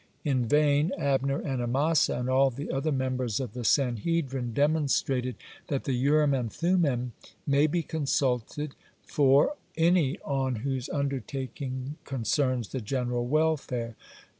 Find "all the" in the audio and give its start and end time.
2.27-2.71